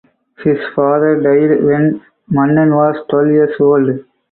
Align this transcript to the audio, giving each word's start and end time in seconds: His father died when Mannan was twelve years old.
His 0.43 0.57
father 0.75 1.21
died 1.21 1.63
when 1.63 2.01
Mannan 2.27 2.73
was 2.75 2.95
twelve 3.07 3.27
years 3.29 3.51
old. 3.59 3.99